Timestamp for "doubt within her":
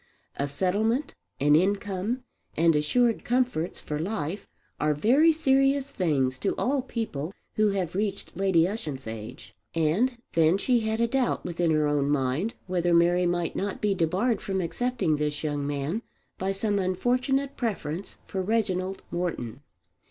11.07-11.85